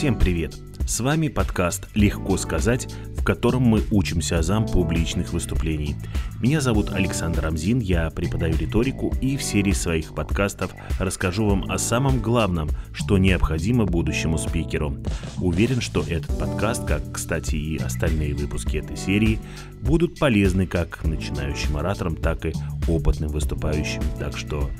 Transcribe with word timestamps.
Всем 0.00 0.18
привет! 0.18 0.56
С 0.86 1.00
вами 1.00 1.28
подкаст 1.28 1.88
«Легко 1.94 2.38
сказать», 2.38 2.90
в 3.18 3.22
котором 3.22 3.64
мы 3.64 3.82
учимся 3.90 4.38
азам 4.38 4.66
публичных 4.66 5.34
выступлений. 5.34 5.94
Меня 6.40 6.62
зовут 6.62 6.90
Александр 6.90 7.44
Амзин, 7.44 7.80
я 7.80 8.08
преподаю 8.08 8.56
риторику 8.56 9.12
и 9.20 9.36
в 9.36 9.42
серии 9.42 9.72
своих 9.72 10.14
подкастов 10.14 10.72
расскажу 10.98 11.50
вам 11.50 11.70
о 11.70 11.76
самом 11.76 12.22
главном, 12.22 12.70
что 12.94 13.18
необходимо 13.18 13.84
будущему 13.84 14.38
спикеру. 14.38 14.96
Уверен, 15.36 15.82
что 15.82 16.00
этот 16.00 16.38
подкаст, 16.38 16.86
как, 16.86 17.02
кстати, 17.12 17.56
и 17.56 17.76
остальные 17.76 18.34
выпуски 18.34 18.78
этой 18.78 18.96
серии, 18.96 19.38
будут 19.82 20.18
полезны 20.18 20.66
как 20.66 21.04
начинающим 21.04 21.76
ораторам, 21.76 22.16
так 22.16 22.46
и 22.46 22.54
опытным 22.88 23.28
выступающим. 23.28 24.00
Так 24.18 24.38
что 24.38 24.70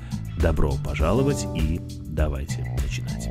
добро 0.41 0.73
пожаловать 0.82 1.46
и 1.55 1.79
давайте 2.07 2.75
начинать. 2.82 3.29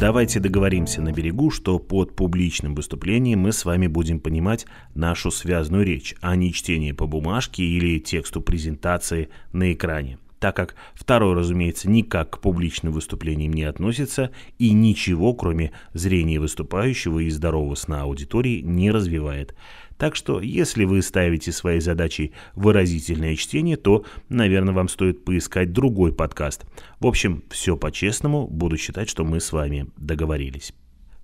Давайте 0.00 0.38
договоримся 0.38 1.02
на 1.02 1.12
берегу, 1.12 1.50
что 1.50 1.80
под 1.80 2.14
публичным 2.14 2.76
выступлением 2.76 3.40
мы 3.40 3.50
с 3.50 3.64
вами 3.64 3.88
будем 3.88 4.20
понимать 4.20 4.64
нашу 4.94 5.32
связанную 5.32 5.84
речь, 5.84 6.14
а 6.20 6.36
не 6.36 6.52
чтение 6.52 6.94
по 6.94 7.08
бумажке 7.08 7.64
или 7.64 7.98
тексту 7.98 8.40
презентации 8.40 9.28
на 9.52 9.72
экране 9.72 10.18
так 10.38 10.56
как 10.56 10.74
второй, 10.94 11.34
разумеется, 11.34 11.88
никак 11.90 12.30
к 12.30 12.38
публичным 12.40 12.92
выступлениям 12.92 13.52
не 13.52 13.64
относится 13.64 14.30
и 14.58 14.72
ничего, 14.72 15.34
кроме 15.34 15.72
зрения 15.94 16.40
выступающего 16.40 17.20
и 17.20 17.30
здорового 17.30 17.74
сна 17.74 18.02
аудитории, 18.02 18.60
не 18.60 18.90
развивает. 18.90 19.54
Так 19.96 20.14
что, 20.14 20.40
если 20.40 20.84
вы 20.84 21.02
ставите 21.02 21.50
своей 21.50 21.80
задачей 21.80 22.32
выразительное 22.54 23.34
чтение, 23.34 23.76
то, 23.76 24.04
наверное, 24.28 24.72
вам 24.72 24.88
стоит 24.88 25.24
поискать 25.24 25.72
другой 25.72 26.12
подкаст. 26.12 26.64
В 27.00 27.06
общем, 27.06 27.42
все 27.50 27.76
по-честному, 27.76 28.46
буду 28.46 28.76
считать, 28.76 29.08
что 29.08 29.24
мы 29.24 29.40
с 29.40 29.52
вами 29.52 29.88
договорились. 29.96 30.72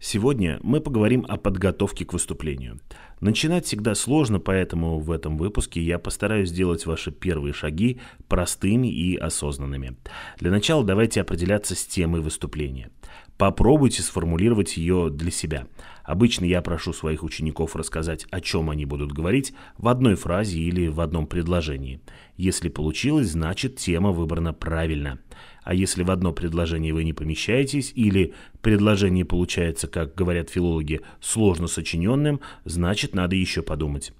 Сегодня 0.06 0.60
мы 0.62 0.82
поговорим 0.82 1.24
о 1.30 1.38
подготовке 1.38 2.04
к 2.04 2.12
выступлению. 2.12 2.78
Начинать 3.20 3.64
всегда 3.64 3.94
сложно, 3.94 4.38
поэтому 4.38 4.98
в 4.98 5.10
этом 5.10 5.38
выпуске 5.38 5.80
я 5.80 5.98
постараюсь 5.98 6.50
сделать 6.50 6.84
ваши 6.84 7.10
первые 7.10 7.54
шаги 7.54 8.02
простыми 8.28 8.88
и 8.88 9.16
осознанными. 9.16 9.96
Для 10.38 10.50
начала 10.50 10.84
давайте 10.84 11.22
определяться 11.22 11.74
с 11.74 11.86
темой 11.86 12.20
выступления. 12.20 12.90
Попробуйте 13.38 14.02
сформулировать 14.02 14.76
ее 14.76 15.08
для 15.10 15.30
себя. 15.30 15.66
Обычно 16.04 16.44
я 16.44 16.60
прошу 16.60 16.92
своих 16.92 17.22
учеников 17.22 17.74
рассказать, 17.74 18.26
о 18.30 18.40
чем 18.40 18.68
они 18.68 18.84
будут 18.84 19.12
говорить 19.12 19.54
в 19.78 19.88
одной 19.88 20.16
фразе 20.16 20.58
или 20.58 20.86
в 20.88 21.00
одном 21.00 21.26
предложении. 21.26 22.00
Если 22.36 22.68
получилось, 22.68 23.30
значит 23.30 23.76
тема 23.76 24.12
выбрана 24.12 24.52
правильно. 24.52 25.18
А 25.62 25.72
если 25.72 26.02
в 26.02 26.10
одно 26.10 26.32
предложение 26.32 26.92
вы 26.92 27.04
не 27.04 27.14
помещаетесь 27.14 27.90
или 27.94 28.34
предложение 28.60 29.24
получается, 29.24 29.88
как 29.88 30.14
говорят 30.14 30.50
филологи, 30.50 31.00
сложно 31.20 31.68
сочиненным, 31.68 32.40
значит 32.66 33.14
надо 33.14 33.34
еще 33.34 33.62
подумать. 33.62 34.12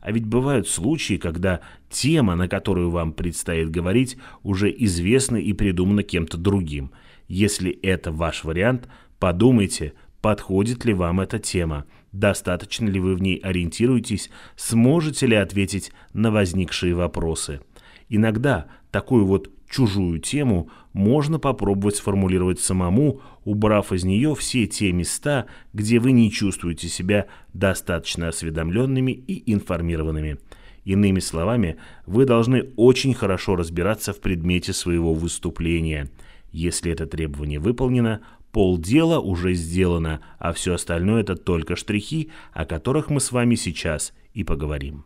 А 0.00 0.12
ведь 0.12 0.26
бывают 0.26 0.68
случаи, 0.68 1.16
когда 1.16 1.60
тема, 1.90 2.36
на 2.36 2.48
которую 2.48 2.90
вам 2.90 3.12
предстоит 3.12 3.70
говорить, 3.70 4.16
уже 4.44 4.70
известна 4.70 5.36
и 5.36 5.52
придумана 5.52 6.04
кем-то 6.04 6.36
другим. 6.36 6.92
Если 7.26 7.70
это 7.70 8.12
ваш 8.12 8.44
вариант, 8.44 8.88
подумайте, 9.18 9.94
подходит 10.22 10.84
ли 10.84 10.94
вам 10.94 11.20
эта 11.20 11.38
тема, 11.38 11.84
достаточно 12.12 12.88
ли 12.88 13.00
вы 13.00 13.14
в 13.14 13.20
ней 13.20 13.36
ориентируетесь, 13.36 14.30
сможете 14.56 15.26
ли 15.26 15.36
ответить 15.36 15.92
на 16.14 16.30
возникшие 16.30 16.94
вопросы. 16.94 17.60
Иногда 18.08 18.66
такую 18.90 19.26
вот 19.26 19.50
чужую 19.68 20.20
тему 20.20 20.70
можно 20.92 21.38
попробовать 21.38 21.96
сформулировать 21.96 22.60
самому, 22.60 23.20
убрав 23.44 23.92
из 23.92 24.04
нее 24.04 24.34
все 24.34 24.66
те 24.66 24.92
места, 24.92 25.46
где 25.72 25.98
вы 25.98 26.12
не 26.12 26.30
чувствуете 26.30 26.88
себя 26.88 27.26
достаточно 27.52 28.28
осведомленными 28.28 29.12
и 29.12 29.52
информированными. 29.52 30.38
Иными 30.84 31.20
словами, 31.20 31.76
вы 32.06 32.26
должны 32.26 32.70
очень 32.76 33.14
хорошо 33.14 33.56
разбираться 33.56 34.12
в 34.12 34.20
предмете 34.20 34.72
своего 34.72 35.14
выступления. 35.14 36.10
Если 36.50 36.92
это 36.92 37.06
требование 37.06 37.60
выполнено, 37.60 38.20
полдела 38.52 39.18
уже 39.18 39.54
сделано, 39.54 40.20
а 40.38 40.52
все 40.52 40.74
остальное 40.74 41.22
это 41.22 41.36
только 41.36 41.74
штрихи, 41.74 42.30
о 42.52 42.64
которых 42.64 43.10
мы 43.10 43.20
с 43.20 43.32
вами 43.32 43.54
сейчас 43.56 44.12
и 44.34 44.44
поговорим. 44.44 45.04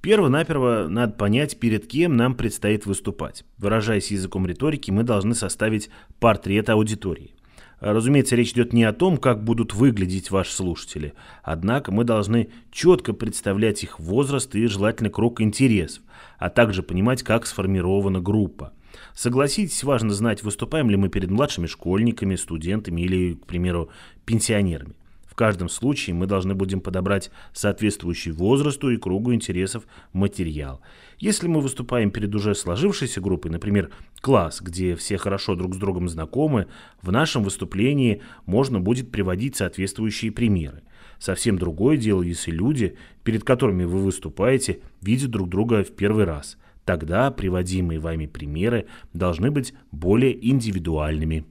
Перво-наперво 0.00 0.86
надо 0.88 1.12
понять, 1.12 1.60
перед 1.60 1.86
кем 1.86 2.16
нам 2.16 2.34
предстоит 2.34 2.86
выступать. 2.86 3.44
Выражаясь 3.58 4.10
языком 4.10 4.46
риторики, 4.46 4.90
мы 4.90 5.02
должны 5.02 5.34
составить 5.34 5.90
портрет 6.18 6.70
аудитории. 6.70 7.34
Разумеется, 7.80 8.36
речь 8.36 8.52
идет 8.52 8.72
не 8.72 8.84
о 8.84 8.92
том, 8.92 9.16
как 9.16 9.42
будут 9.42 9.74
выглядеть 9.74 10.30
ваши 10.30 10.52
слушатели, 10.52 11.14
однако 11.42 11.92
мы 11.92 12.04
должны 12.04 12.50
четко 12.70 13.14
представлять 13.14 13.82
их 13.82 13.98
возраст 13.98 14.54
и 14.54 14.66
желательно 14.66 15.08
круг 15.08 15.40
интересов, 15.40 16.02
а 16.38 16.50
также 16.50 16.82
понимать, 16.82 17.22
как 17.22 17.46
сформирована 17.46 18.20
группа. 18.20 18.72
Согласитесь, 19.14 19.84
важно 19.84 20.12
знать, 20.12 20.42
выступаем 20.42 20.90
ли 20.90 20.96
мы 20.96 21.08
перед 21.08 21.30
младшими 21.30 21.66
школьниками, 21.66 22.36
студентами 22.36 23.02
или, 23.02 23.34
к 23.34 23.46
примеру, 23.46 23.90
пенсионерами. 24.24 24.94
В 25.30 25.34
каждом 25.36 25.68
случае 25.68 26.14
мы 26.14 26.26
должны 26.26 26.54
будем 26.54 26.80
подобрать 26.80 27.30
соответствующий 27.54 28.32
возрасту 28.32 28.90
и 28.90 28.96
кругу 28.96 29.32
интересов 29.32 29.86
материал. 30.12 30.80
Если 31.18 31.46
мы 31.46 31.60
выступаем 31.60 32.10
перед 32.10 32.34
уже 32.34 32.54
сложившейся 32.54 33.20
группой, 33.20 33.50
например, 33.50 33.90
класс, 34.20 34.60
где 34.60 34.96
все 34.96 35.16
хорошо 35.18 35.54
друг 35.54 35.74
с 35.74 35.78
другом 35.78 36.08
знакомы, 36.08 36.66
в 37.00 37.12
нашем 37.12 37.44
выступлении 37.44 38.22
можно 38.44 38.80
будет 38.80 39.10
приводить 39.12 39.56
соответствующие 39.56 40.32
примеры. 40.32 40.82
Совсем 41.20 41.58
другое 41.58 41.96
дело, 41.96 42.22
если 42.22 42.50
люди, 42.50 42.96
перед 43.22 43.44
которыми 43.44 43.84
вы 43.84 43.98
выступаете, 43.98 44.80
видят 45.00 45.30
друг 45.30 45.48
друга 45.48 45.84
в 45.84 45.90
первый 45.92 46.24
раз. 46.24 46.56
Тогда 46.90 47.30
приводимые 47.30 48.00
вами 48.00 48.26
примеры 48.26 48.86
должны 49.12 49.52
быть 49.52 49.74
более 49.92 50.34
индивидуальными. 50.50 51.44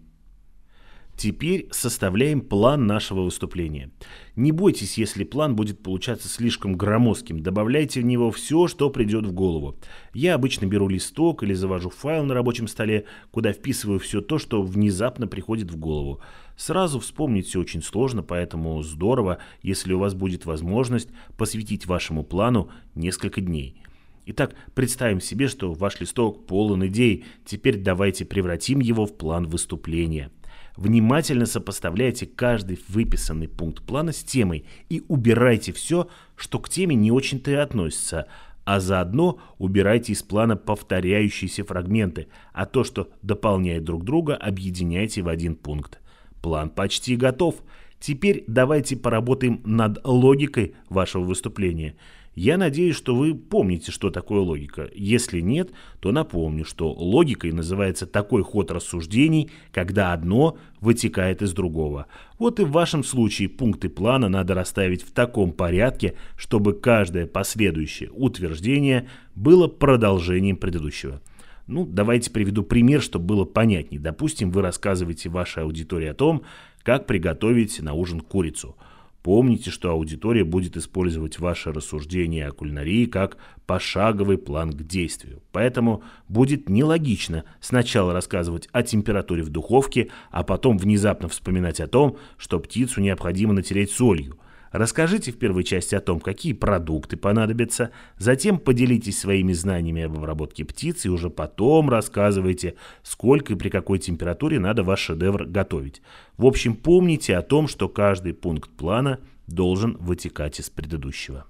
Теперь 1.16 1.70
составляем 1.72 2.42
план 2.42 2.88
нашего 2.88 3.22
выступления. 3.22 3.90
Не 4.36 4.52
бойтесь, 4.52 4.98
если 4.98 5.24
план 5.24 5.56
будет 5.56 5.82
получаться 5.82 6.28
слишком 6.28 6.76
громоздким, 6.76 7.40
добавляйте 7.40 8.02
в 8.02 8.04
него 8.04 8.32
все, 8.32 8.68
что 8.68 8.90
придет 8.90 9.26
в 9.26 9.32
голову. 9.32 9.78
Я 10.14 10.36
обычно 10.36 10.66
беру 10.66 10.90
листок 10.90 11.42
или 11.42 11.54
завожу 11.54 11.90
файл 11.90 12.26
на 12.26 12.34
рабочем 12.34 12.68
столе, 12.68 13.06
куда 13.32 13.54
вписываю 13.54 14.00
все 14.00 14.20
то, 14.20 14.40
что 14.40 14.62
внезапно 14.62 15.26
приходит 15.26 15.72
в 15.72 15.78
голову. 15.78 16.20
Сразу 16.58 17.00
вспомнить 17.00 17.48
все 17.48 17.62
очень 17.62 17.82
сложно, 17.82 18.24
поэтому 18.24 18.84
здорово, 18.84 19.38
если 19.62 19.94
у 19.94 20.00
вас 20.00 20.16
будет 20.16 20.46
возможность 20.46 21.08
посвятить 21.38 21.86
вашему 21.86 22.26
плану 22.26 22.70
несколько 22.94 23.40
дней. 23.40 23.82
Итак, 24.26 24.56
представим 24.74 25.22
себе, 25.22 25.48
что 25.48 25.74
ваш 25.74 26.00
листок 26.00 26.46
полон 26.46 26.86
идей, 26.88 27.26
теперь 27.46 27.78
давайте 27.78 28.26
превратим 28.26 28.80
его 28.80 29.06
в 29.06 29.18
план 29.18 29.48
выступления– 29.48 30.32
Внимательно 30.80 31.46
сопоставляйте 31.46 32.26
каждый 32.26 32.80
выписанный 32.88 33.50
пункт 33.50 33.84
плана 33.84 34.14
с 34.14 34.24
темой 34.24 34.64
и 34.88 35.04
убирайте 35.10 35.74
все, 35.74 36.08
что 36.38 36.58
к 36.60 36.70
теме 36.70 36.96
не 36.96 37.12
очень-то 37.12 37.52
и 37.52 37.56
относится, 37.56 38.28
а 38.64 38.80
заодно 38.80 39.42
убирайте 39.58 40.14
из 40.14 40.24
плана 40.24 40.56
повторяющиеся 40.56 41.66
фрагменты, 41.66 42.30
а 42.54 42.66
то, 42.66 42.86
что 42.86 43.10
дополняет 43.22 43.84
друг 43.84 44.06
друга, 44.06 44.38
объединяйте 44.38 45.22
в 45.22 45.28
один 45.28 45.56
пункт. 45.56 46.00
План 46.42 46.70
почти 46.70 47.18
готов. 47.18 47.56
Теперь 48.00 48.46
давайте 48.48 48.96
поработаем 48.96 49.60
над 49.66 50.00
логикой 50.06 50.76
вашего 50.88 51.26
выступления– 51.26 51.98
я 52.36 52.58
надеюсь, 52.58 52.96
что 52.96 53.16
вы 53.16 53.36
помните, 53.36 53.92
что 53.92 54.12
такое 54.12 54.40
логика. 54.40 54.90
Если 54.94 55.42
нет, 55.42 55.72
то 56.00 56.12
напомню, 56.12 56.64
что 56.64 56.92
логикой 56.92 57.52
называется 57.52 58.06
такой 58.06 58.44
ход 58.44 58.72
рассуждений, 58.72 59.52
когда 59.72 60.14
одно 60.14 60.58
вытекает 60.80 61.42
из 61.42 61.54
другого. 61.54 62.06
Вот 62.38 62.60
и 62.60 62.64
в 62.64 62.72
вашем 62.72 63.04
случае 63.04 63.50
пункты 63.50 63.90
плана 63.90 64.30
надо 64.30 64.54
расставить 64.54 65.04
в 65.04 65.12
таком 65.12 65.52
порядке, 65.52 66.16
чтобы 66.38 66.74
каждое 66.74 67.26
последующее 67.26 68.10
утверждение 68.12 69.10
было 69.36 69.68
продолжением 69.68 70.58
предыдущего. 70.58 71.22
Ну, 71.68 71.86
давайте 71.86 72.32
приведу 72.32 72.64
пример, 72.64 73.02
чтобы 73.02 73.26
было 73.26 73.46
понятнее. 73.46 74.00
Допустим, 74.00 74.50
вы 74.52 74.62
рассказываете 74.62 75.30
вашей 75.30 75.64
аудитории 75.64 76.08
о 76.08 76.16
том, 76.16 76.44
как 76.84 77.06
приготовить 77.06 77.82
на 77.82 77.94
ужин 77.94 78.22
курицу– 78.22 78.78
Помните, 79.24 79.70
что 79.70 79.92
аудитория 79.92 80.46
будет 80.46 80.78
использовать 80.78 81.40
ваше 81.40 81.74
рассуждение 81.74 82.48
о 82.48 82.52
кулинарии 82.52 83.06
как 83.06 83.38
пошаговый 83.66 84.38
план 84.38 84.72
к 84.72 84.84
действию. 84.84 85.42
Поэтому 85.52 86.04
будет 86.30 86.70
нелогично 86.70 87.44
сначала 87.60 88.14
рассказывать 88.14 88.70
о 88.72 88.82
температуре 88.82 89.44
в 89.44 89.50
духовке, 89.50 90.10
а 90.32 90.44
потом 90.44 90.78
внезапно 90.78 91.28
вспоминать 91.28 91.82
о 91.82 91.88
том, 91.88 92.18
что 92.38 92.60
птицу 92.60 93.02
необходимо 93.02 93.54
натереть 93.54 93.92
солью. 93.92 94.40
Расскажите 94.72 95.32
в 95.32 95.38
первой 95.38 95.64
части 95.64 95.96
о 95.96 96.00
том, 96.00 96.20
какие 96.20 96.54
продукты 96.54 97.18
понадобятся, 97.18 97.92
затем 98.18 98.60
поделитесь 98.60 99.20
своими 99.20 99.54
знаниями 99.54 100.04
об 100.04 100.18
обработке 100.18 100.64
птиц 100.64 101.06
и 101.06 101.10
уже 101.10 101.30
потом 101.30 101.90
рассказывайте, 101.90 102.76
сколько 103.04 103.54
и 103.54 103.56
при 103.56 103.70
какой 103.70 104.00
температуре 104.00 104.60
надо 104.60 104.84
ваш 104.84 105.00
шедевр 105.00 105.46
готовить. 105.46 106.02
В 106.38 106.46
общем, 106.46 106.76
помните 106.76 107.36
о 107.36 107.42
том, 107.42 107.68
что 107.68 107.90
каждый 107.90 108.34
пункт 108.34 108.70
плана 108.70 109.20
должен 109.48 109.98
вытекать 109.98 110.60
из 110.60 110.70
предыдущего. 110.70 111.46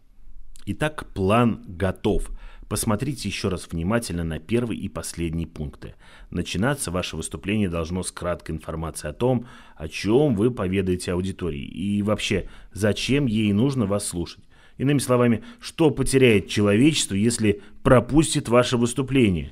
Итак, 0.65 1.07
план 1.13 1.63
готов. 1.68 2.30
Посмотрите 2.69 3.27
еще 3.27 3.48
раз 3.50 3.68
внимательно 3.69 4.24
на 4.24 4.38
первый 4.38 4.77
и 4.77 4.88
последний 4.89 5.48
пункты. 5.48 5.95
Начинаться 6.30 6.92
ваше 6.92 7.18
выступление 7.18 7.68
должно 7.68 8.04
с 8.04 8.12
краткой 8.12 8.56
информации 8.56 9.07
о 9.07 9.13
том, 9.13 9.48
о 9.75 9.88
чем 9.88 10.36
вы 10.36 10.51
поведаете 10.51 11.13
аудитории 11.13 11.63
и 11.63 12.04
вообще, 12.04 12.48
зачем 12.71 13.25
ей 13.25 13.51
нужно 13.54 13.88
вас 13.88 14.06
слушать. 14.06 14.44
Иными 14.77 15.00
словами, 15.00 15.44
что 15.60 15.89
потеряет 15.89 16.48
человечество, 16.48 17.16
если 17.16 17.63
пропустит 17.81 18.50
ваше 18.50 18.77
выступление. 18.77 19.51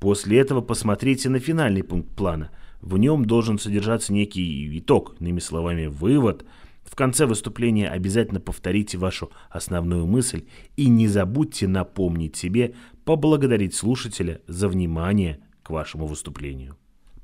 После 0.00 0.38
этого 0.38 0.62
посмотрите 0.62 1.28
на 1.28 1.40
финальный 1.40 1.82
пункт 1.82 2.16
плана. 2.16 2.50
В 2.80 2.96
нем 2.96 3.26
должен 3.26 3.58
содержаться 3.58 4.14
некий 4.14 4.78
итог, 4.78 5.16
иными 5.20 5.40
словами, 5.40 5.86
вывод– 5.86 6.46
в 6.88 6.96
конце 6.96 7.26
выступления 7.26 7.88
обязательно 7.88 8.40
повторите 8.40 8.98
вашу 8.98 9.30
основную 9.50 10.06
мысль 10.06 10.44
и 10.76 10.88
не 10.88 11.06
забудьте 11.06 11.68
напомнить 11.68 12.36
себе 12.36 12.74
поблагодарить 13.04 13.74
слушателя 13.74 14.40
за 14.46 14.68
внимание 14.68 15.38
к 15.62 15.70
вашему 15.70 16.06
выступлению. 16.06 16.76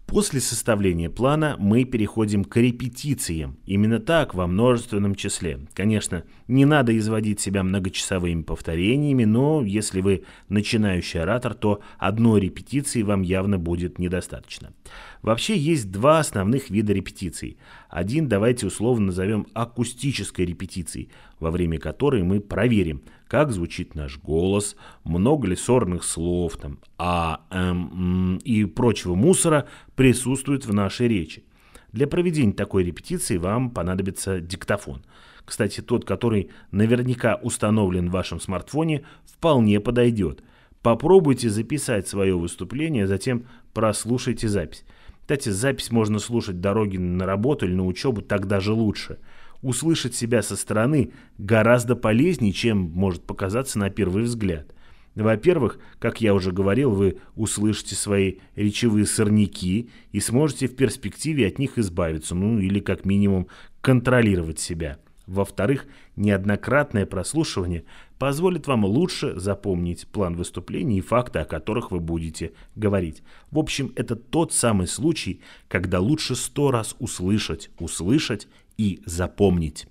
После 0.06 0.40
составления 0.40 1.08
плана 1.08 1.56
мы 1.58 1.84
переходим 1.84 2.44
к 2.44 2.56
репетициям. 2.58 3.56
Именно 3.64 4.00
так, 4.00 4.34
во 4.34 4.46
множественном 4.46 5.14
числе. 5.14 5.60
Конечно, 5.72 6.24
не 6.46 6.66
надо 6.66 6.96
изводить 6.96 7.40
себя 7.40 7.62
многочасовыми 7.62 8.42
повторениями, 8.42 9.24
но 9.24 9.62
если 9.62 10.02
вы 10.02 10.24
начинающий 10.48 11.20
оратор, 11.20 11.54
то 11.54 11.80
одной 11.98 12.42
репетиции 12.42 13.02
вам 13.02 13.22
явно 13.22 13.58
будет 13.58 13.98
недостаточно. 13.98 14.74
Вообще 15.24 15.56
есть 15.56 15.90
два 15.90 16.18
основных 16.18 16.68
вида 16.68 16.92
репетиций. 16.92 17.56
Один 17.88 18.28
давайте 18.28 18.66
условно 18.66 19.06
назовем 19.06 19.46
акустической 19.54 20.44
репетицией, 20.44 21.08
во 21.40 21.50
время 21.50 21.78
которой 21.78 22.22
мы 22.22 22.40
проверим, 22.40 23.00
как 23.26 23.50
звучит 23.50 23.94
наш 23.94 24.18
голос, 24.18 24.76
много 25.02 25.48
ли 25.48 25.56
сорных 25.56 26.04
слов, 26.04 26.58
там, 26.58 26.78
а, 26.98 27.40
эм, 27.50 28.36
и 28.44 28.66
прочего 28.66 29.14
мусора 29.14 29.66
присутствует 29.96 30.66
в 30.66 30.74
нашей 30.74 31.08
речи. 31.08 31.42
Для 31.90 32.06
проведения 32.06 32.52
такой 32.52 32.84
репетиции 32.84 33.38
вам 33.38 33.70
понадобится 33.70 34.42
диктофон. 34.42 35.06
Кстати, 35.46 35.80
тот, 35.80 36.04
который 36.04 36.50
наверняка 36.70 37.36
установлен 37.36 38.10
в 38.10 38.12
вашем 38.12 38.40
смартфоне, 38.40 39.06
вполне 39.24 39.80
подойдет. 39.80 40.42
Попробуйте 40.82 41.48
записать 41.48 42.06
свое 42.06 42.36
выступление, 42.36 43.06
затем 43.06 43.46
прослушайте 43.72 44.48
запись. 44.48 44.84
Кстати, 45.24 45.48
запись 45.48 45.90
можно 45.90 46.18
слушать 46.18 46.60
дороги 46.60 46.98
на 46.98 47.24
работу 47.24 47.64
или 47.64 47.72
на 47.72 47.86
учебу, 47.86 48.20
так 48.20 48.46
даже 48.46 48.74
лучше. 48.74 49.18
Услышать 49.62 50.14
себя 50.14 50.42
со 50.42 50.54
стороны 50.54 51.12
гораздо 51.38 51.96
полезнее, 51.96 52.52
чем 52.52 52.76
может 52.76 53.22
показаться 53.22 53.78
на 53.78 53.88
первый 53.88 54.24
взгляд. 54.24 54.74
Во-первых, 55.14 55.78
как 55.98 56.20
я 56.20 56.34
уже 56.34 56.52
говорил, 56.52 56.90
вы 56.90 57.20
услышите 57.36 57.94
свои 57.94 58.34
речевые 58.54 59.06
сорняки 59.06 59.88
и 60.12 60.20
сможете 60.20 60.68
в 60.68 60.76
перспективе 60.76 61.46
от 61.46 61.58
них 61.58 61.78
избавиться, 61.78 62.34
ну 62.34 62.58
или 62.58 62.80
как 62.80 63.06
минимум 63.06 63.46
контролировать 63.80 64.58
себя. 64.58 64.98
Во-вторых, 65.26 65.86
неоднократное 66.16 67.06
прослушивание 67.06 67.84
позволит 68.18 68.66
вам 68.66 68.84
лучше 68.84 69.38
запомнить 69.38 70.06
план 70.08 70.36
выступления 70.36 70.98
и 70.98 71.02
факты, 71.02 71.40
о 71.40 71.44
которых 71.44 71.90
вы 71.90 72.00
будете 72.00 72.52
говорить. 72.74 73.22
В 73.50 73.58
общем, 73.58 73.92
это 73.96 74.16
тот 74.16 74.52
самый 74.52 74.86
случай, 74.86 75.40
когда 75.68 76.00
лучше 76.00 76.34
сто 76.34 76.70
раз 76.70 76.96
услышать, 76.98 77.70
услышать 77.78 78.48
и 78.76 79.00
запомнить. 79.06 79.86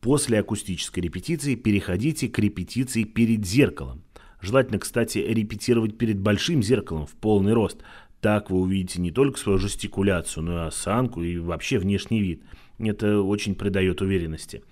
После 0.00 0.40
акустической 0.40 1.02
репетиции 1.02 1.54
переходите 1.54 2.28
к 2.28 2.38
репетиции 2.38 3.04
перед 3.04 3.46
зеркалом. 3.46 4.02
Желательно, 4.40 4.80
кстати, 4.80 5.18
репетировать 5.18 5.96
перед 5.96 6.18
большим 6.18 6.62
зеркалом 6.62 7.06
в 7.06 7.12
полный 7.12 7.52
рост. 7.52 7.78
Так 8.20 8.50
вы 8.50 8.60
увидите 8.60 9.00
не 9.00 9.12
только 9.12 9.38
свою 9.38 9.58
жестикуляцию, 9.58 10.44
но 10.44 10.64
и 10.64 10.66
осанку 10.66 11.22
и 11.22 11.38
вообще 11.38 11.78
внешний 11.78 12.20
вид– 12.20 12.42
это 12.88 13.20
очень 13.20 13.54
придает 13.54 14.00
уверенности. 14.00 14.62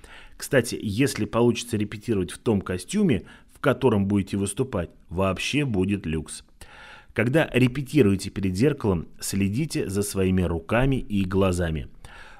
Кстати, 0.40 0.78
если 0.80 1.26
получится 1.26 1.76
репетировать 1.76 2.30
в 2.30 2.38
том 2.38 2.62
костюме, 2.62 3.24
в 3.52 3.60
котором 3.60 4.06
будете 4.06 4.38
выступать, 4.38 4.88
вообще 5.10 5.66
будет 5.66 6.06
люкс. 6.06 6.44
Когда 7.12 7.46
репетируете 7.52 8.30
перед 8.30 8.56
зеркалом, 8.56 9.06
следите 9.20 9.90
за 9.90 10.02
своими 10.02 10.40
руками 10.40 10.96
и 10.96 11.26
глазами. 11.26 11.88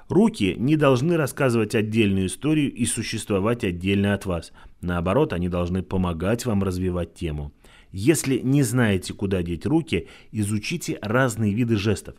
Руки 0.09 0.55
не 0.57 0.77
должны 0.77 1.15
рассказывать 1.15 1.75
отдельную 1.75 2.25
историю 2.25 2.73
и 2.73 2.87
существовать 2.87 3.63
отдельно 3.63 4.15
от 4.15 4.25
вас. 4.25 4.51
Наоборот, 4.81 5.31
они 5.31 5.47
должны 5.47 5.83
помогать 5.83 6.47
вам 6.47 6.63
развивать 6.63 7.13
тему. 7.13 7.53
Если 7.91 8.39
не 8.39 8.63
знаете, 8.63 9.13
куда 9.13 9.43
деть 9.43 9.67
руки, 9.67 10.07
изучите 10.31 10.97
разные 11.03 11.53
виды 11.53 11.75
жестов. 11.75 12.15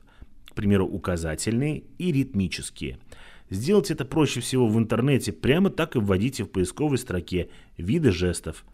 К 0.49 0.55
примеру, 0.55 0.87
указательные 0.87 1.83
и 1.99 2.13
ритмические– 2.13 3.01
Сделать 3.51 3.91
это 3.91 4.05
проще 4.05 4.41
всего 4.41 4.67
в 4.67 4.79
интернете, 4.79 5.33
прямо 5.33 5.71
так 5.71 5.97
и 5.97 5.99
вводите 5.99 6.45
в 6.45 6.49
поисковой 6.49 6.99
строке 6.99 7.51
виды 7.77 8.11
жестов. 8.11 8.65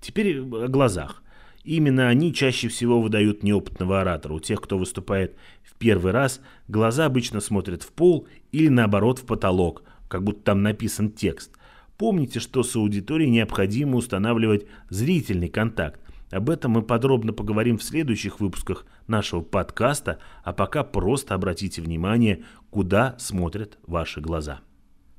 Теперь 0.00 0.40
о 0.40 0.68
глазах. 0.68 1.22
Именно 1.64 2.08
они 2.08 2.32
чаще 2.32 2.68
всего 2.68 3.00
выдают 3.00 3.42
неопытного 3.42 4.00
оратора. 4.00 4.34
У 4.34 4.40
тех, 4.40 4.60
кто 4.60 4.78
выступает 4.78 5.34
в 5.64 5.74
первый 5.74 6.12
раз, 6.12 6.40
глаза 6.68 7.06
обычно 7.06 7.40
смотрят 7.40 7.82
в 7.82 7.90
пол 7.90 8.28
или 8.52 8.68
наоборот 8.68 9.18
в 9.18 9.26
потолок, 9.26 9.82
как 10.08 10.22
будто 10.22 10.42
там 10.42 10.62
написан 10.62 11.10
текст. 11.10 11.50
Помните, 11.98 12.38
что 12.38 12.62
с 12.62 12.76
аудиторией 12.76 13.30
необходимо 13.30 13.96
устанавливать 13.96 14.66
зрительный 14.90 15.48
контакт. 15.48 16.00
Об 16.30 16.50
этом 16.50 16.72
мы 16.72 16.82
подробно 16.82 17.32
поговорим 17.32 17.78
в 17.78 17.84
следующих 17.84 18.40
выпусках 18.40 18.84
нашего 19.06 19.42
подкаста, 19.42 20.18
а 20.42 20.52
пока 20.52 20.82
просто 20.82 21.34
обратите 21.34 21.80
внимание, 21.80 22.42
куда 22.70 23.16
смотрят 23.18 23.78
ваши 23.86 24.20
глаза. 24.20 24.60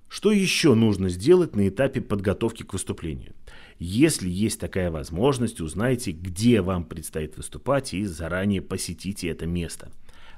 Что 0.10 0.32
еще 0.32 0.74
нужно 0.74 1.10
сделать 1.10 1.56
на 1.56 1.68
этапе 1.68 2.02
подготовки 2.02 2.64
к 2.64 2.74
выступлению? 2.74 3.34
Если 3.80 4.30
есть 4.30 4.60
такая 4.60 4.90
возможность, 4.90 5.60
узнайте, 5.62 6.12
где 6.12 6.62
вам 6.62 6.86
предстоит 6.86 7.38
выступать 7.38 7.94
и 7.94 8.06
заранее 8.06 8.62
посетите 8.62 9.28
это 9.30 9.46
место. 9.46 9.92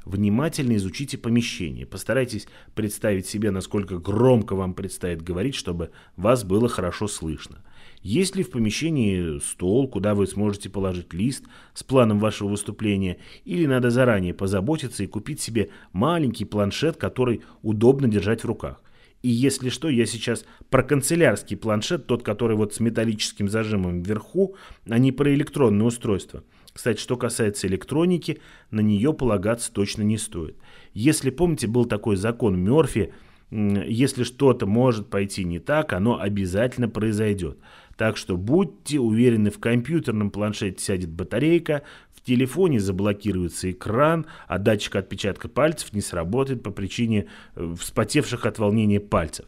Внимательно 0.05 0.75
изучите 0.75 1.17
помещение, 1.17 1.85
постарайтесь 1.85 2.47
представить 2.73 3.27
себе, 3.27 3.51
насколько 3.51 3.97
громко 3.97 4.55
вам 4.55 4.73
предстоит 4.73 5.21
говорить, 5.21 5.55
чтобы 5.55 5.91
вас 6.15 6.43
было 6.43 6.67
хорошо 6.67 7.07
слышно. 7.07 7.63
Есть 8.01 8.35
ли 8.35 8.43
в 8.43 8.51
помещении 8.51 9.39
стол, 9.39 9.87
куда 9.87 10.15
вы 10.15 10.25
сможете 10.25 10.69
положить 10.69 11.13
лист 11.13 11.43
с 11.73 11.83
планом 11.83 12.19
вашего 12.19 12.49
выступления, 12.49 13.17
или 13.43 13.65
надо 13.65 13.89
заранее 13.89 14.33
позаботиться 14.33 15.03
и 15.03 15.07
купить 15.07 15.41
себе 15.41 15.69
маленький 15.91 16.45
планшет, 16.45 16.95
который 16.95 17.41
удобно 17.61 18.07
держать 18.07 18.41
в 18.41 18.47
руках. 18.47 18.81
И 19.21 19.27
если 19.27 19.67
что, 19.67 19.89
я 19.89 20.05
сейчас 20.05 20.45
про 20.69 20.81
канцелярский 20.81 21.57
планшет, 21.57 22.07
тот, 22.07 22.23
который 22.23 22.55
вот 22.55 22.73
с 22.73 22.79
металлическим 22.79 23.49
зажимом 23.49 24.01
вверху, 24.01 24.55
а 24.87 24.97
не 24.97 25.11
про 25.11 25.33
электронное 25.33 25.85
устройство. 25.85 26.43
Кстати, 26.71 27.01
что 27.01 27.17
касается 27.17 27.67
электроники, 27.67 28.39
на 28.71 28.79
нее 28.79 29.13
полагаться 29.13 29.73
точно 29.73 30.03
не 30.03 30.17
стоит. 30.17 30.55
Если 30.93 31.31
помните, 31.31 31.67
был 31.67 31.83
такой 31.83 32.15
закон 32.15 32.57
Мерфи, 32.57 33.13
если 33.51 34.23
что-то 34.23 34.65
может 34.65 35.09
пойти 35.09 35.43
не 35.43 35.59
так, 35.59 35.91
оно 35.91 36.19
обязательно 36.19 36.87
произойдет. 36.87 37.57
Так 37.99 38.15
что 38.15 38.37
будьте 38.37 38.97
уверены, 38.97 39.51
в 39.51 39.59
компьютерном 39.59 40.31
планшете 40.31 40.81
сядет 40.81 41.09
батарейка, 41.09 41.83
в 42.15 42.21
телефоне 42.21 42.79
заблокируется 42.79 43.69
экран, 43.71 44.25
а 44.47 44.57
датчик 44.57 44.95
отпечатка 44.95 45.49
пальцев 45.49 45.91
не 45.91 45.99
сработает 45.99 46.63
по 46.63 46.71
причине 46.71 47.25
э, 47.55 47.75
вспотевших 47.77 48.45
от 48.45 48.57
волнения 48.57 49.01
пальцев. 49.01 49.47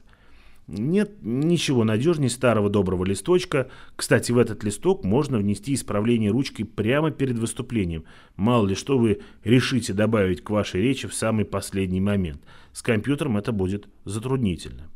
Нет 0.68 1.14
ничего 1.22 1.86
надежнее 1.86 2.30
старого 2.30 2.70
доброго 2.70 3.06
листочка. 3.06 3.70
Кстати, 3.96 4.34
в 4.34 4.38
этот 4.38 4.66
листок 4.66 5.06
можно 5.06 5.38
внести 5.38 5.74
исправление 5.74 6.32
ручкой 6.32 6.66
прямо 6.66 7.10
перед 7.10 7.38
выступлением. 7.38 8.04
Мало 8.36 8.68
ли 8.68 8.76
что 8.76 8.98
вы 8.98 9.22
решите 9.46 9.94
добавить 9.94 10.44
к 10.44 10.50
вашей 10.50 10.82
речи 10.82 11.08
в 11.08 11.14
самый 11.14 11.46
последний 11.46 12.02
момент. 12.02 12.42
С 12.74 12.82
компьютером 12.82 13.38
это 13.38 13.54
будет 13.54 13.88
затруднительно. 14.04 14.90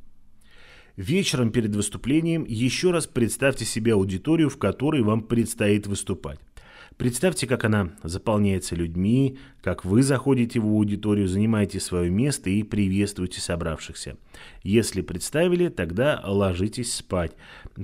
Вечером 0.97 1.51
перед 1.51 1.75
выступлением 1.75 2.45
еще 2.47 2.91
раз 2.91 3.05
представьте 3.05 3.65
себе 3.65 3.93
аудиторию, 3.93 4.49
в 4.49 4.57
которой 4.57 5.01
вам 5.01 5.23
предстоит 5.23 5.87
выступать. 5.87 6.39
Представьте, 6.95 7.47
как 7.47 7.65
она 7.65 7.91
заполняется 8.03 8.75
людьми, 8.75 9.37
как 9.61 9.83
вы 9.83 10.01
заходите 10.01 10.61
в 10.61 10.65
аудиторию, 10.65 11.27
занимаете 11.27 11.81
свое 11.81 12.09
место 12.09 12.49
и 12.49 12.63
приветствуете 12.63 13.41
собравшихся. 13.41 14.15
Если 14.63 15.01
представили, 15.01 15.67
тогда 15.67 16.21
ложитесь 16.23 16.93
спать. 16.93 17.33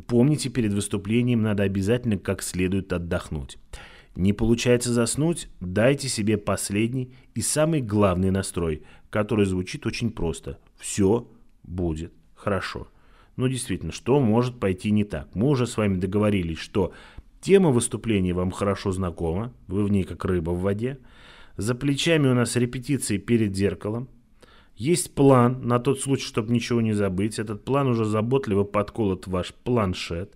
Помните, 0.08 0.48
перед 0.50 0.72
выступлением 0.72 1.42
надо 1.42 1.64
обязательно 1.64 2.18
как 2.18 2.42
следует 2.42 2.94
отдохнуть. 2.94 3.58
Не 4.16 4.32
получается 4.32 4.94
заснуть, 4.94 5.50
дайте 5.60 6.08
себе 6.08 6.38
последний 6.38 7.14
и 7.34 7.42
самый 7.42 7.82
главный 7.82 8.32
настрой, 8.32 8.84
который 9.10 9.46
звучит 9.46 9.86
очень 9.86 10.12
просто. 10.12 10.58
Все 10.78 11.30
будет 11.64 12.14
хорошо. 12.36 12.88
Но 13.36 13.48
действительно, 13.48 13.92
что 13.92 14.20
может 14.20 14.60
пойти 14.60 14.92
не 14.92 15.04
так? 15.04 15.34
Мы 15.34 15.48
уже 15.48 15.66
с 15.66 15.78
вами 15.78 15.96
договорились, 15.98 16.60
что 16.60 16.94
Тема 17.42 17.72
выступления 17.72 18.34
вам 18.34 18.52
хорошо 18.52 18.92
знакома, 18.92 19.52
вы 19.68 19.84
в 19.84 19.92
ней 19.92 20.04
как 20.04 20.24
рыба 20.26 20.52
в 20.52 20.62
воде. 20.62 21.00
За 21.58 21.74
плечами 21.74 22.28
у 22.28 22.36
нас 22.36 22.56
репетиции 22.56 23.18
перед 23.18 23.56
зеркалом. 23.56 24.08
Есть 24.76 25.16
план 25.16 25.68
на 25.68 25.80
тот 25.80 26.00
случай, 26.00 26.26
чтобы 26.26 26.54
ничего 26.54 26.82
не 26.82 26.94
забыть. 26.94 27.40
Этот 27.40 27.66
план 27.66 27.88
уже 27.88 28.06
заботливо 28.06 28.64
подколот 28.64 29.26
ваш 29.26 29.54
планшет. 29.56 30.36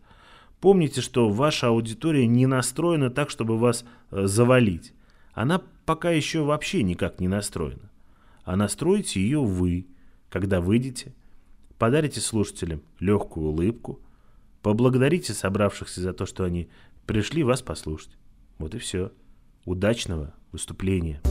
Помните, 0.60 1.02
что 1.02 1.30
ваша 1.30 1.68
аудитория 1.68 2.26
не 2.26 2.48
настроена 2.48 3.12
так, 3.12 3.30
чтобы 3.30 3.58
вас 3.58 3.86
э, 4.10 4.26
завалить. 4.26 4.94
Она 5.34 5.62
пока 5.86 6.10
еще 6.10 6.42
вообще 6.42 6.82
никак 6.82 7.20
не 7.20 7.28
настроена. 7.28 7.92
А 8.44 8.56
настроите 8.56 9.22
ее 9.22 9.42
вы, 9.44 9.88
когда 10.30 10.60
выйдете, 10.60 11.14
подарите 11.78 12.22
слушателям 12.22 12.82
легкую 13.00 13.48
улыбку, 13.48 14.00
поблагодарите 14.62 15.34
собравшихся 15.34 16.02
за 16.02 16.14
то, 16.14 16.26
что 16.26 16.44
они 16.44 16.70
пришли 17.06 17.44
вас 17.44 17.62
послушать. 17.62 18.12
Вот 18.58 18.76
и 18.76 18.80
все. 18.80 19.12
Удачного 19.66 20.34
выступления. 20.52 21.22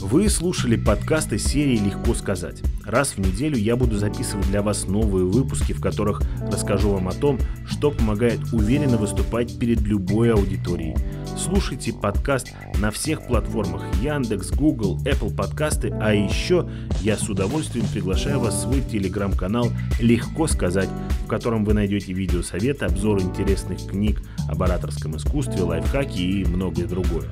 Вы 0.00 0.28
слушали 0.28 0.76
подкасты 0.76 1.38
серии 1.38 1.76
«Легко 1.76 2.14
сказать». 2.14 2.62
Раз 2.84 3.16
в 3.16 3.18
неделю 3.18 3.58
я 3.58 3.74
буду 3.74 3.98
записывать 3.98 4.46
для 4.46 4.62
вас 4.62 4.86
новые 4.86 5.26
выпуски, 5.26 5.72
в 5.72 5.80
которых 5.80 6.22
расскажу 6.40 6.90
вам 6.90 7.08
о 7.08 7.12
том, 7.12 7.40
что 7.66 7.90
помогает 7.90 8.38
уверенно 8.52 8.96
выступать 8.96 9.58
перед 9.58 9.80
любой 9.80 10.32
аудиторией. 10.32 10.94
Слушайте 11.36 11.92
подкаст 11.92 12.52
на 12.78 12.92
всех 12.92 13.26
платформах 13.26 13.82
Яндекс, 14.00 14.52
Google, 14.52 14.98
Apple 15.02 15.34
подкасты, 15.34 15.92
а 16.00 16.14
еще 16.14 16.70
я 17.02 17.16
с 17.16 17.28
удовольствием 17.28 17.86
приглашаю 17.92 18.38
вас 18.38 18.54
в 18.54 18.62
свой 18.62 18.82
телеграм-канал 18.82 19.68
«Легко 19.98 20.46
сказать», 20.46 20.88
в 21.24 21.26
котором 21.26 21.64
вы 21.64 21.74
найдете 21.74 22.12
видеосоветы, 22.12 22.84
обзоры 22.84 23.22
интересных 23.22 23.84
книг 23.84 24.22
об 24.48 24.62
ораторском 24.62 25.16
искусстве, 25.16 25.62
лайфхаки 25.62 26.20
и 26.20 26.44
многое 26.44 26.86
другое. 26.86 27.28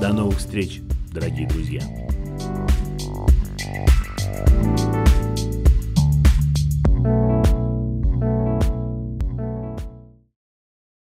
До 0.00 0.12
новых 0.12 0.38
встреч, 0.38 0.82
дорогие 1.16 1.48
друзья! 1.48 2.05